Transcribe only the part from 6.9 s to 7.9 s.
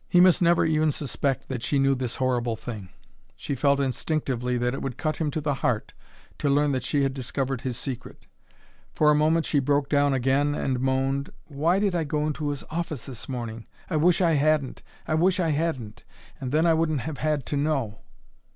had discovered his